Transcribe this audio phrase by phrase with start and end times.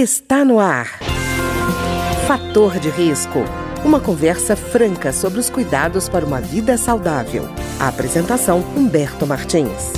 [0.00, 0.86] Está no ar.
[2.28, 3.40] Fator de risco.
[3.84, 7.42] Uma conversa franca sobre os cuidados para uma vida saudável.
[7.82, 9.94] A apresentação Humberto Martins.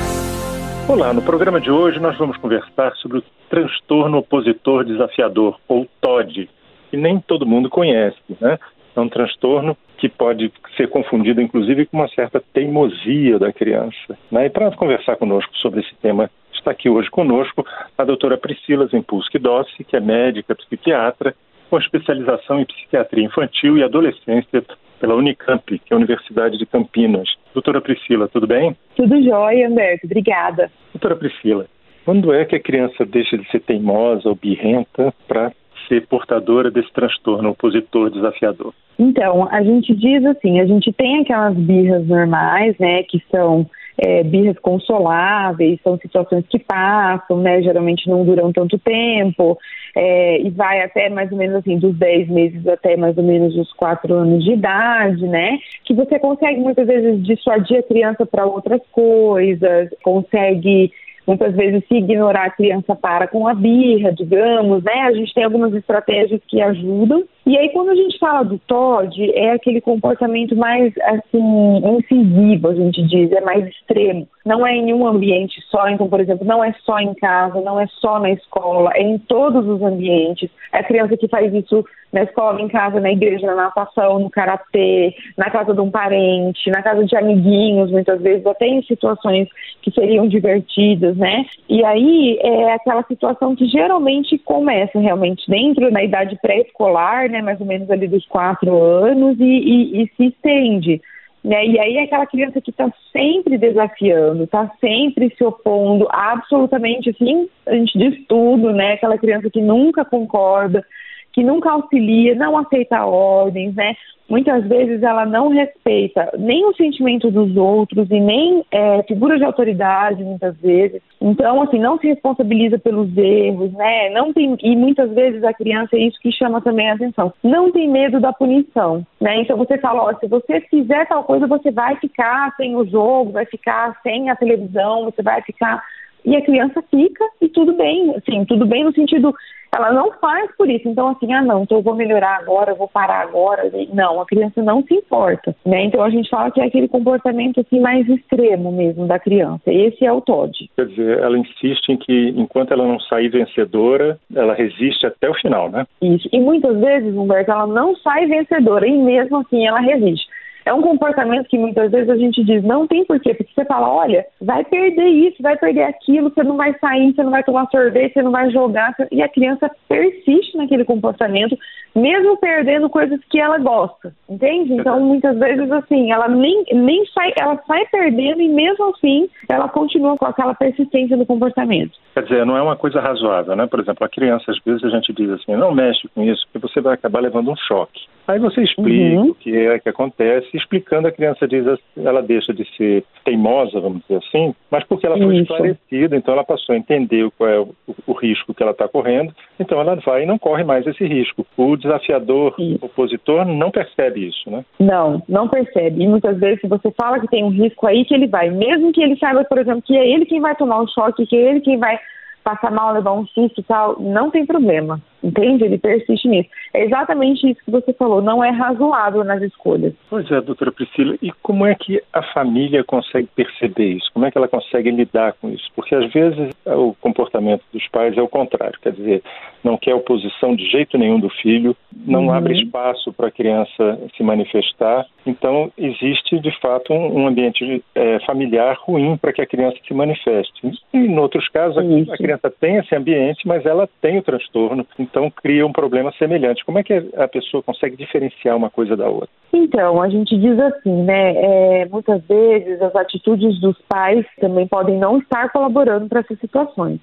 [0.88, 6.48] Olá, no programa de hoje nós vamos conversar sobre o transtorno opositor desafiador, ou TOD,
[6.90, 8.58] que nem todo mundo conhece, né?
[8.96, 14.16] É um transtorno que pode ser confundido, inclusive, com uma certa teimosia da criança.
[14.32, 14.46] Né?
[14.46, 17.64] E para conversar conosco sobre esse tema Está aqui hoje conosco
[17.96, 21.34] a doutora Priscila Zempulski Dossi, que é médica psiquiatra
[21.70, 24.62] com especialização em psiquiatria infantil e adolescência
[25.00, 27.30] pela Unicamp, que é a Universidade de Campinas.
[27.54, 28.76] Doutora Priscila, tudo bem?
[28.94, 30.04] Tudo jóia, Humberto.
[30.04, 30.70] Obrigada.
[30.92, 31.64] Doutora Priscila,
[32.04, 35.52] quando é que a criança deixa de ser teimosa ou birrenta para
[35.88, 38.74] ser portadora desse transtorno opositor desafiador?
[38.98, 43.66] Então, a gente diz assim, a gente tem aquelas birras normais, né, que são
[43.98, 47.62] é, birras consoláveis, são situações que passam, né?
[47.62, 49.58] Geralmente não duram tanto tempo,
[49.96, 53.56] é, e vai até mais ou menos assim, dos 10 meses até mais ou menos
[53.56, 55.58] os 4 anos de idade, né?
[55.84, 60.92] Que você consegue muitas vezes dissuadir a criança para outras coisas, consegue
[61.26, 65.02] Muitas vezes, se ignorar a criança para com a birra, digamos, né?
[65.02, 67.22] A gente tem algumas estratégias que ajudam.
[67.46, 72.74] E aí, quando a gente fala do TOD, é aquele comportamento mais, assim, incisivo, a
[72.74, 74.28] gente diz, é mais extremo.
[74.44, 77.80] Não é em um ambiente só, então, por exemplo, não é só em casa, não
[77.80, 80.50] é só na escola, é em todos os ambientes.
[80.72, 84.30] É a criança que faz isso na escola, em casa, na igreja, na natação, no
[84.30, 89.48] karatê, na casa de um parente, na casa de amiguinhos, muitas vezes, até em situações
[89.82, 91.44] que seriam divertidas, né?
[91.68, 97.40] E aí é aquela situação que geralmente começa realmente dentro da idade pré-escolar, né?
[97.40, 101.00] Mais ou menos ali dos quatro anos e, e, e se estende.
[101.42, 101.66] Né?
[101.66, 107.48] E aí é aquela criança que está sempre desafiando, está sempre se opondo, absolutamente assim,
[107.66, 108.92] a gente diz tudo, né?
[108.92, 110.84] Aquela criança que nunca concorda,
[111.32, 113.94] que nunca auxilia, não aceita ordens, né?
[114.28, 119.44] Muitas vezes ela não respeita nem o sentimento dos outros e nem é, figura de
[119.44, 121.02] autoridade, muitas vezes.
[121.20, 124.10] Então, assim, não se responsabiliza pelos erros, né?
[124.10, 127.72] Não tem, e muitas vezes a criança, é isso que chama também a atenção, não
[127.72, 129.40] tem medo da punição, né?
[129.40, 133.32] Então você fala, ó, se você fizer tal coisa, você vai ficar sem o jogo,
[133.32, 135.82] vai ficar sem a televisão, você vai ficar
[136.24, 139.34] e a criança fica e tudo bem, assim, tudo bem no sentido,
[139.72, 142.76] ela não faz por isso, então assim, ah não, então eu vou melhorar agora, eu
[142.76, 146.60] vou parar agora, não, a criança não se importa, né, então a gente fala que
[146.60, 150.70] é aquele comportamento assim mais extremo mesmo da criança, esse é o TOD.
[150.76, 155.34] Quer dizer, ela insiste em que enquanto ela não sair vencedora, ela resiste até o
[155.34, 155.86] final, né?
[156.02, 160.26] Isso, e muitas vezes, Humberto, ela não sai vencedora e mesmo assim ela resiste.
[160.70, 163.92] É um comportamento que muitas vezes a gente diz, não tem porquê, porque você fala,
[163.92, 167.66] olha, vai perder isso, vai perder aquilo, você não vai sair, você não vai tomar
[167.72, 171.58] sorvete, você não vai jogar, e a criança persiste naquele comportamento,
[171.92, 174.74] mesmo perdendo coisas que ela gosta, entende?
[174.74, 179.68] Então, muitas vezes, assim, ela nem, nem sai, ela sai perdendo e mesmo assim, ela
[179.68, 181.98] continua com aquela persistência no comportamento.
[182.14, 183.66] Quer dizer, não é uma coisa razoável, né?
[183.66, 186.68] Por exemplo, a criança, às vezes, a gente diz assim, não mexe com isso, porque
[186.68, 188.02] você vai acabar levando um choque.
[188.30, 189.30] Aí você explica uhum.
[189.30, 194.02] o que é que acontece, explicando a criança diz, ela deixa de ser teimosa, vamos
[194.02, 195.42] dizer assim, mas porque ela foi Isso.
[195.42, 197.74] esclarecida, então ela passou a entender qual é o,
[198.06, 201.44] o risco que ela está correndo, então ela vai e não corre mais esse risco.
[201.56, 204.64] O desafiador, o opositor, não percebe isso, né?
[204.78, 206.00] Não, não percebe.
[206.00, 208.92] E muitas vezes, se você fala que tem um risco aí que ele vai, mesmo
[208.92, 211.50] que ele saiba, por exemplo, que é ele quem vai tomar o choque, que é
[211.50, 211.98] ele quem vai
[212.44, 215.64] passar mal, levar um susto e tal, não tem problema, entende?
[215.64, 216.48] Ele persiste nisso.
[216.72, 219.92] É exatamente isso que você falou, não é razoável nas escolhas.
[220.08, 224.10] Pois é, doutora Priscila, e como é que a família consegue perceber isso?
[224.12, 225.68] Como é que ela consegue lidar com isso?
[225.74, 229.22] Porque às vezes o comportamento dos pais é o contrário, quer dizer,
[229.62, 232.32] não quer oposição de jeito nenhum do filho, não uhum.
[232.32, 238.76] abre espaço para a criança se manifestar, então existe de fato um, ambiente é, familiar
[238.80, 240.66] ruim para que a criança se manifeste.
[240.92, 244.86] E em outros casos, a, a criança tem esse ambiente, mas ela tem o transtorno,
[245.10, 246.64] então cria um problema semelhante.
[246.64, 249.28] Como é que a pessoa consegue diferenciar uma coisa da outra?
[249.52, 251.34] Então, a gente diz assim, né?
[251.82, 257.00] É, muitas vezes as atitudes dos pais também podem não estar colaborando para essas situações.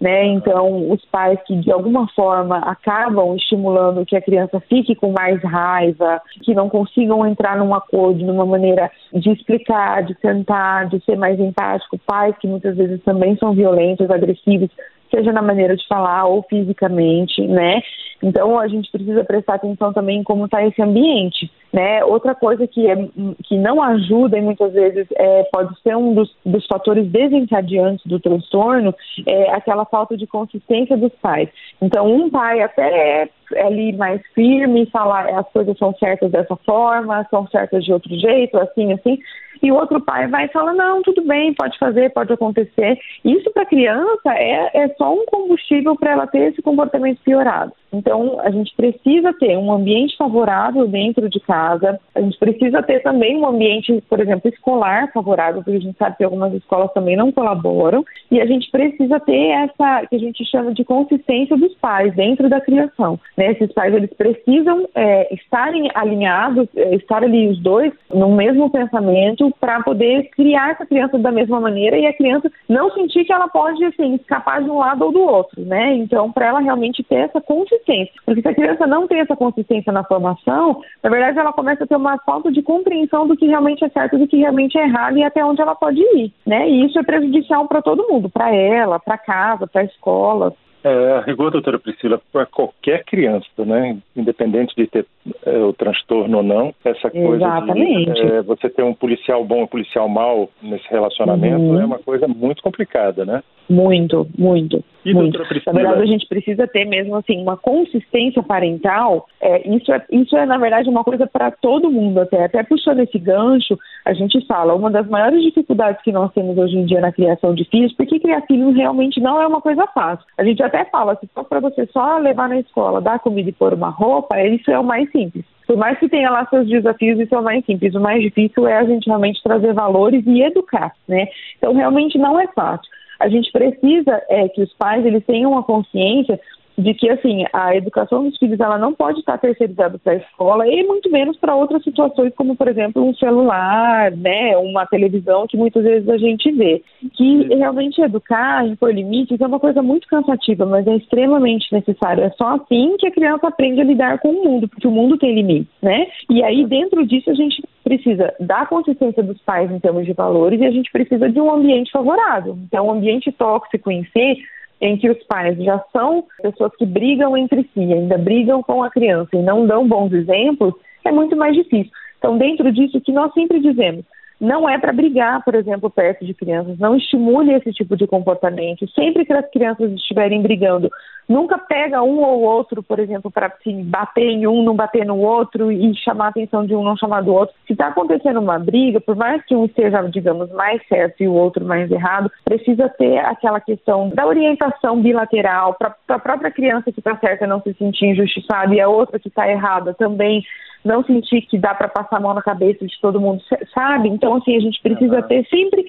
[0.00, 0.26] Né?
[0.26, 5.40] Então, os pais que de alguma forma acabam estimulando que a criança fique com mais
[5.42, 11.16] raiva, que não consigam entrar num acordo, numa maneira de explicar, de tentar, de ser
[11.16, 14.68] mais empático, pais que muitas vezes também são violentos, agressivos,
[15.14, 17.80] seja na maneira de falar ou fisicamente, né?
[18.22, 21.50] Então a gente precisa prestar atenção também em como está esse ambiente.
[21.72, 22.04] Né?
[22.04, 22.96] Outra coisa que, é,
[23.42, 28.20] que não ajuda e muitas vezes é, pode ser um dos, dos fatores desencadeantes do
[28.20, 28.94] transtorno
[29.26, 31.48] é aquela falta de consistência dos pais.
[31.82, 37.26] Então, um pai até é ali mais firme, falar as coisas são certas dessa forma,
[37.28, 39.18] são certas de outro jeito, assim, assim,
[39.64, 42.98] e o outro pai vai e fala, não, tudo bem, pode fazer, pode acontecer.
[43.24, 47.72] Isso para a criança é, é só um combustível para ela ter esse comportamento piorado.
[47.94, 53.00] Então, a gente precisa ter um ambiente favorável dentro de casa, a gente precisa ter
[53.02, 57.16] também um ambiente, por exemplo, escolar favorável, porque a gente sabe que algumas escolas também
[57.16, 61.72] não colaboram, e a gente precisa ter essa, que a gente chama de consistência dos
[61.76, 63.18] pais dentro da criação.
[63.36, 63.52] Né?
[63.52, 69.52] Esses pais, eles precisam é, estarem alinhados, é, estar ali os dois no mesmo pensamento
[69.60, 73.46] para poder criar essa criança da mesma maneira e a criança não sentir que ela
[73.48, 75.94] pode, assim, escapar de um lado ou do outro, né?
[75.94, 78.12] Então, para ela realmente ter essa consistência consistência.
[78.24, 81.86] Porque se a criança não tem essa consistência na formação, na verdade ela começa a
[81.86, 85.18] ter uma falta de compreensão do que realmente é certo, do que realmente é errado
[85.18, 86.68] e até onde ela pode ir, né?
[86.68, 90.54] E isso é prejudicial para todo mundo, para ela, para casa, para a escola.
[90.82, 95.06] É, a rigor, doutora Priscila, para qualquer criança, né, independente de ter
[95.46, 98.12] é, o transtorno ou não, essa coisa Exatamente.
[98.12, 101.80] de é, você ter um policial bom e um policial mau nesse relacionamento uhum.
[101.80, 103.42] é uma coisa muito complicada, né?
[103.66, 104.84] Muito, muito.
[105.04, 105.38] E, muito.
[105.38, 109.26] Na verdade, a gente precisa ter mesmo assim uma consistência parental.
[109.40, 112.44] É, isso, é, isso é, na verdade, uma coisa para todo mundo até.
[112.44, 116.76] Até puxando esse gancho, a gente fala, uma das maiores dificuldades que nós temos hoje
[116.76, 120.24] em dia na criação de filhos, porque criar filhos realmente não é uma coisa fácil.
[120.38, 123.52] A gente até fala, se for para você só levar na escola, dar comida e
[123.52, 125.44] pôr uma roupa, isso é o mais simples.
[125.66, 127.94] Por mais que tenha lá seus desafios, isso é o mais simples.
[127.94, 131.26] O mais difícil é a gente realmente trazer valores e educar, né?
[131.56, 135.62] Então, realmente não é fácil a gente precisa é, que os pais eles tenham uma
[135.62, 136.38] consciência
[136.76, 140.66] de que assim a educação dos filhos ela não pode estar terceirizada para a escola
[140.66, 145.56] e muito menos para outras situações como por exemplo um celular, né, uma televisão que
[145.56, 146.82] muitas vezes a gente vê.
[147.14, 152.24] Que realmente educar, impor limites é uma coisa muito cansativa, mas é extremamente necessário.
[152.24, 155.16] É só assim que a criança aprende a lidar com o mundo, porque o mundo
[155.16, 156.06] tem limites, né?
[156.28, 160.60] E aí dentro disso a gente precisa da consistência dos pais em termos de valores
[160.60, 162.58] e a gente precisa de um ambiente favorável.
[162.66, 164.38] Então, um ambiente tóxico em si
[164.80, 168.90] em que os pais já são pessoas que brigam entre si, ainda brigam com a
[168.90, 171.92] criança e não dão bons exemplos, é muito mais difícil.
[172.18, 174.04] Então, dentro disso, que nós sempre dizemos,
[174.40, 178.88] não é para brigar, por exemplo, perto de crianças, não estimule esse tipo de comportamento.
[178.90, 180.90] Sempre que as crianças estiverem brigando,
[181.28, 185.18] nunca pega um ou outro, por exemplo, para assim, bater em um, não bater no
[185.18, 187.54] outro e chamar a atenção de um, não chamar do outro.
[187.66, 191.32] Se está acontecendo uma briga, por mais que um esteja, digamos, mais certo e o
[191.32, 197.00] outro mais errado, precisa ter aquela questão da orientação bilateral para a própria criança que
[197.00, 200.42] está certa não se sentir injustiçada e a outra que está errada também
[200.84, 203.42] não sentir que dá para passar a mão na cabeça de todo mundo,
[203.72, 204.08] sabe?
[204.10, 205.84] Então, assim, a gente precisa ter sempre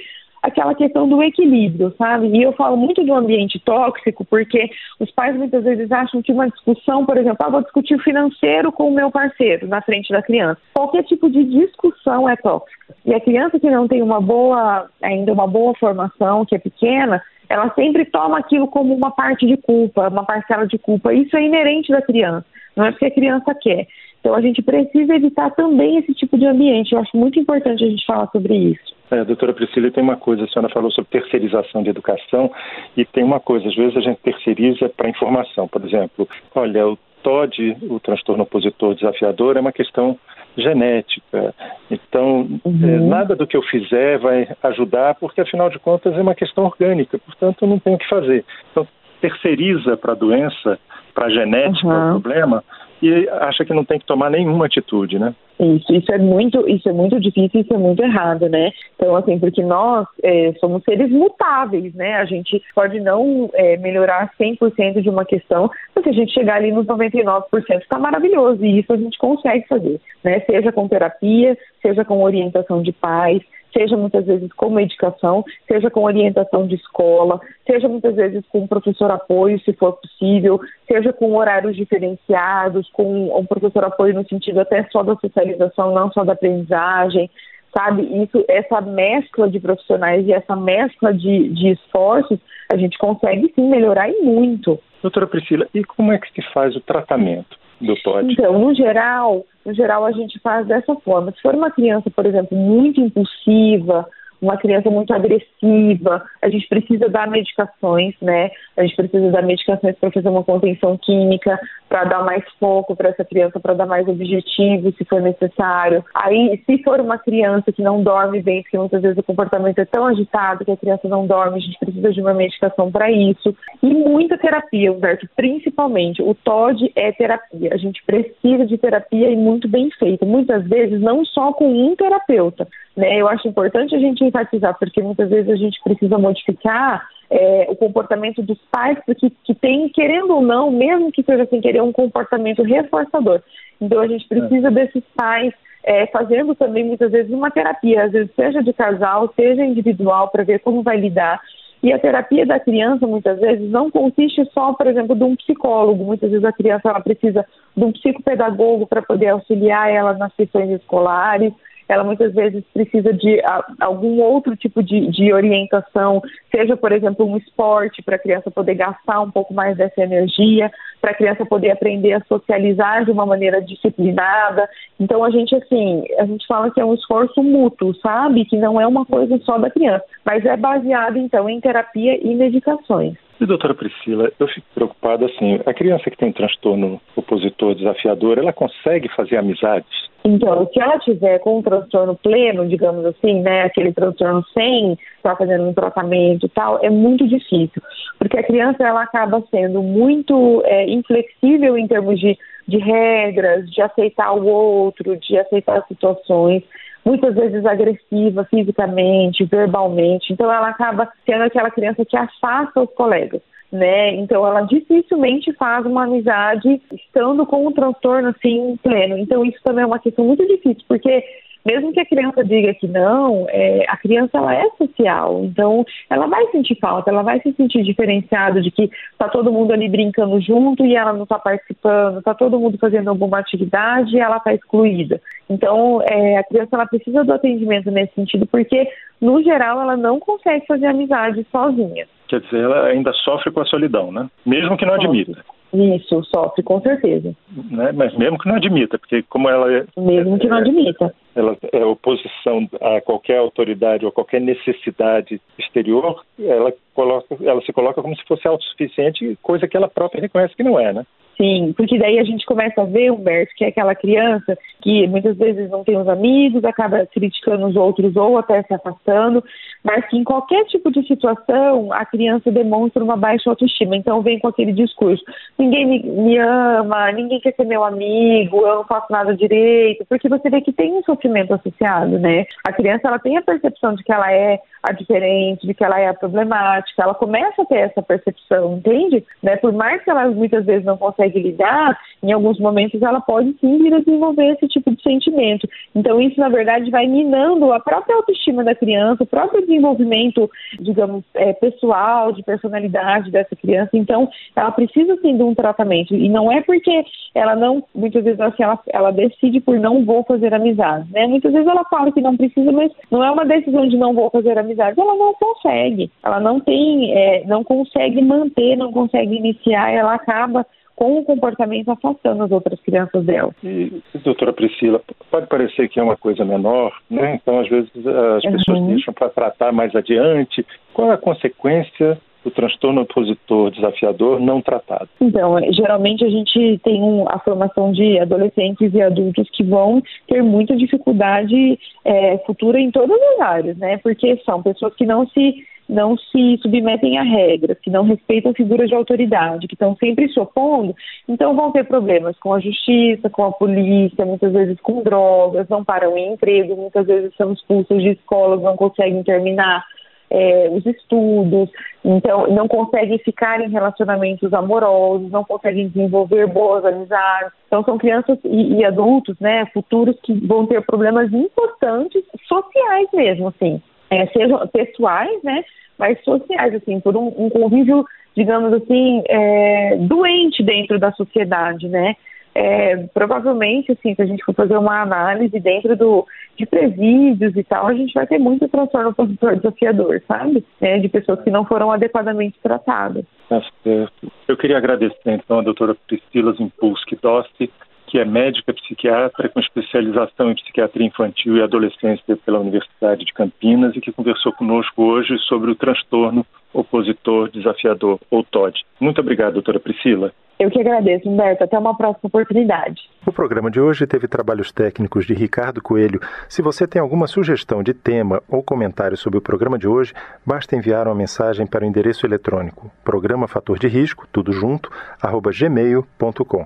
[0.45, 2.27] aquela questão do equilíbrio, sabe?
[2.27, 4.69] E eu falo muito do ambiente tóxico porque
[4.99, 8.87] os pais muitas vezes acham que uma discussão, por exemplo, ah, vou discutir financeiro com
[8.87, 10.61] o meu parceiro na frente da criança.
[10.75, 12.93] Qualquer tipo de discussão é tóxica.
[13.03, 17.23] E a criança que não tem uma boa, ainda uma boa formação, que é pequena,
[17.49, 21.11] ela sempre toma aquilo como uma parte de culpa, uma parcela de culpa.
[21.11, 22.45] Isso é inerente da criança,
[22.75, 23.87] não é porque a criança quer.
[24.25, 26.93] Então a gente precisa evitar também esse tipo de ambiente.
[26.93, 28.95] Eu acho muito importante a gente falar sobre isso.
[29.11, 32.51] É, doutora Priscila, tem uma coisa, a senhora falou sobre terceirização de educação
[32.97, 35.67] e tem uma coisa, às vezes a gente terceiriza para informação.
[35.67, 40.17] Por exemplo, olha, o TOD, o transtorno opositor desafiador, é uma questão
[40.57, 41.53] genética.
[41.91, 42.79] Então, uhum.
[42.83, 46.65] é, nada do que eu fizer vai ajudar, porque afinal de contas é uma questão
[46.65, 48.43] orgânica, portanto não tenho o que fazer.
[48.71, 48.87] Então,
[49.21, 50.79] terceiriza para a doença,
[51.13, 52.17] para a genética, uhum.
[52.17, 52.63] o problema,
[53.01, 55.33] e acha que não tem que tomar nenhuma atitude, né?
[55.59, 58.71] Isso, isso é muito, isso é muito difícil, isso é muito errado, né?
[58.95, 62.15] Então, assim, porque nós é, somos seres mutáveis, né?
[62.15, 66.57] A gente pode não é, melhorar 100% de uma questão, mas se a gente chegar
[66.57, 67.43] ali nos 99%
[67.81, 70.41] está maravilhoso e isso a gente consegue fazer, né?
[70.41, 73.41] Seja com terapia, seja com orientação de pais,
[73.75, 79.11] seja muitas vezes com medicação, seja com orientação de escola, seja muitas vezes com professor
[79.11, 84.83] apoio, se for possível, seja com horários diferenciados, com um professor apoio no sentido até
[84.91, 87.29] só da socialização, não só da aprendizagem,
[87.77, 88.03] sabe?
[88.23, 92.39] Isso, essa mescla de profissionais e essa mescla de, de esforços,
[92.71, 94.79] a gente consegue sim melhorar e muito.
[95.01, 97.57] Doutora Priscila, e como é que se faz o tratamento?
[97.81, 98.31] do TOD?
[98.31, 101.31] Então, no geral, no geral a gente faz dessa forma.
[101.31, 104.07] Se for uma criança, por exemplo, muito impulsiva,
[104.45, 108.51] uma criança muito agressiva, a gente precisa dar medicações, né?
[108.77, 111.59] A gente precisa dar medicações para fazer uma contenção química,
[111.89, 116.03] para dar mais foco para essa criança, para dar mais objetivo, se for necessário.
[116.13, 119.85] Aí, se for uma criança que não dorme bem, porque muitas vezes o comportamento é
[119.85, 123.55] tão agitado que a criança não dorme, a gente precisa de uma medicação para isso.
[123.81, 126.21] E muita terapia, Humberto, principalmente.
[126.21, 127.69] O TOD é terapia.
[127.73, 130.25] A gente precisa de terapia e muito bem feita.
[130.25, 132.67] Muitas vezes, não só com um terapeuta.
[132.95, 133.19] Né?
[133.19, 137.75] Eu acho importante a gente enfatizar, porque muitas vezes a gente precisa modificar é, o
[137.75, 141.91] comportamento dos pais, porque que tem, querendo ou não, mesmo que seja sem querer, um
[141.91, 143.41] comportamento reforçador.
[143.81, 144.71] Então a gente precisa é.
[144.71, 149.63] desses pais é, fazendo também muitas vezes uma terapia, às vezes seja de casal, seja
[149.63, 151.39] individual, para ver como vai lidar.
[151.83, 156.03] E a terapia da criança, muitas vezes, não consiste só, por exemplo, de um psicólogo.
[156.03, 157.45] Muitas vezes a criança ela precisa
[157.77, 161.53] de um psicopedagogo para poder auxiliar ela nas sessões escolares
[161.87, 166.21] ela muitas vezes precisa de a, algum outro tipo de, de, orientação,
[166.53, 170.71] seja, por exemplo, um esporte para a criança poder gastar um pouco mais dessa energia,
[171.01, 174.67] para a criança poder aprender a socializar de uma maneira disciplinada.
[174.99, 178.45] Então a gente assim, a gente fala que é um esforço mútuo, sabe?
[178.45, 182.33] Que não é uma coisa só da criança, mas é baseado então em terapia e
[182.33, 183.15] medicações.
[183.39, 188.53] E, doutora Priscila, eu fico preocupada assim, a criança que tem transtorno opositor desafiador, ela
[188.53, 190.14] consegue fazer amizades?
[190.27, 195.35] Então, se ela tiver com um transtorno pleno, digamos assim, né, aquele transtorno sem estar
[195.35, 197.79] fazendo um tratamento e tal, é muito difícil,
[198.17, 202.35] porque a criança ela acaba sendo muito é, inflexível em termos de,
[202.67, 206.63] de regras, de aceitar o outro, de aceitar situações
[207.05, 210.33] muitas vezes agressiva fisicamente, verbalmente.
[210.33, 213.43] Então ela acaba sendo aquela criança que afasta os colegas.
[213.75, 214.15] Né?
[214.15, 219.17] Então ela dificilmente faz uma amizade estando com um transtorno assim pleno.
[219.17, 221.21] Então isso também é uma questão muito difícil, porque
[221.65, 226.27] mesmo que a criança diga que não, é, a criança ela é social, então ela
[226.27, 230.39] vai sentir falta, ela vai se sentir diferenciada de que está todo mundo ali brincando
[230.39, 234.53] junto e ela não está participando, está todo mundo fazendo alguma atividade e ela está
[234.53, 235.19] excluída.
[235.49, 238.87] Então é, a criança ela precisa do atendimento nesse sentido, porque
[239.21, 242.07] no geral ela não consegue fazer amizade sozinha.
[242.27, 244.27] Quer dizer, ela ainda sofre com a solidão, né?
[244.45, 245.43] Mesmo que não admita.
[245.73, 247.35] Isso, sofre, com certeza.
[247.69, 247.91] Né?
[247.91, 249.85] Mas mesmo que não admita, porque como ela é.
[249.97, 251.13] Mesmo que não admita.
[251.35, 258.01] Ela é oposição a qualquer autoridade ou qualquer necessidade exterior, ela, coloca, ela se coloca
[258.01, 261.05] como se fosse autossuficiente, coisa que ela própria reconhece que não é, né?
[261.37, 265.35] Sim, porque daí a gente começa a ver, Humberto, que é aquela criança que muitas
[265.35, 269.43] vezes não tem os amigos, acaba criticando os outros ou até se afastando,
[269.83, 273.97] mas que em qualquer tipo de situação a criança demonstra uma baixa autoestima.
[273.97, 275.23] Então vem com aquele discurso:
[275.57, 280.29] ninguém me, me ama, ninguém quer ser meu amigo, eu não faço nada direito, porque
[280.29, 282.45] você vê que tem um sofrimento associado, né?
[282.65, 285.99] A criança ela tem a percepção de que ela é a diferente, de que ela
[285.99, 289.25] é a problemática, ela começa a ter essa percepção, entende?
[289.41, 289.55] Né?
[289.57, 293.77] Por mais que ela muitas vezes não consegue lidar, em alguns momentos ela pode sim
[293.77, 295.67] vir a desenvolver esse tipo de sentimento.
[295.93, 301.23] Então isso, na verdade, vai minando a própria autoestima da criança, o próprio desenvolvimento, digamos,
[301.33, 303.91] é, pessoal, de personalidade dessa criança.
[303.93, 306.15] Então, ela precisa sim de um tratamento.
[306.15, 310.23] E não é porque ela não, muitas vezes assim, ela, ela decide por não vou
[310.23, 311.27] fazer amizade, né?
[311.27, 314.29] Muitas vezes ela fala que não precisa, mas não é uma decisão de não vou
[314.29, 316.11] fazer amizade ela não consegue.
[316.23, 320.65] Ela não tem, é, não consegue manter, não consegue iniciar, ela acaba
[320.95, 323.53] com o comportamento afastando as outras crianças dela.
[323.63, 327.35] E, doutora Priscila, pode parecer que é uma coisa menor, né?
[327.35, 328.87] Então, às vezes, as pessoas uhum.
[328.87, 330.65] deixam para tratar mais adiante.
[330.93, 335.09] Qual é a consequência do transtorno opositor desafiador não tratado?
[335.19, 340.01] Então, é, geralmente a gente tem um, a formação de adolescentes e adultos que vão
[340.27, 343.97] ter muita dificuldade é, futura em todas as áreas, né?
[343.97, 348.89] Porque são pessoas que não se não se submetem a regras, que não respeitam figuras
[348.89, 350.95] de autoridade, que estão sempre se opondo,
[351.27, 355.83] então vão ter problemas com a justiça, com a polícia, muitas vezes com drogas, não
[355.83, 359.85] param em emprego, muitas vezes são expulsos de escolas, não conseguem terminar
[360.29, 361.69] é, os estudos,
[362.03, 367.53] então não conseguem ficar em relacionamentos amorosos, não conseguem desenvolver boas amizades.
[367.67, 373.49] Então são crianças e, e adultos, né, futuros que vão ter problemas importantes sociais mesmo,
[373.49, 375.63] assim, é, sejam pessoais, né,
[375.97, 382.15] mas sociais, assim, por um, um convívio, digamos assim, é, doente dentro da sociedade, né
[382.55, 386.25] é, provavelmente, assim, se a gente for fazer uma análise dentro do,
[386.57, 389.13] de presídios e tal, a gente vai ter muito transtorno
[389.57, 390.65] desafiador, sabe?
[390.79, 393.25] É, de pessoas que não foram adequadamente tratadas.
[393.49, 394.31] Tá certo.
[394.47, 397.69] Eu queria agradecer, então, a doutora Priscila Zimpulski Dossi,
[398.07, 403.95] que é médica psiquiatra com especialização em psiquiatria infantil e adolescência pela Universidade de Campinas
[403.95, 408.81] e que conversou conosco hoje sobre o transtorno opositor desafiador, ou TOD.
[408.99, 410.31] Muito obrigado, doutora Priscila.
[410.57, 411.63] Eu que agradeço, Humberto.
[411.63, 413.01] Até uma próxima oportunidade.
[413.25, 416.19] O programa de hoje teve trabalhos técnicos de Ricardo Coelho.
[416.47, 420.13] Se você tem alguma sugestão de tema ou comentário sobre o programa de hoje,
[420.45, 424.89] basta enviar uma mensagem para o endereço eletrônico programa fator de risco, tudo junto,
[425.21, 426.65] arroba gmail.com.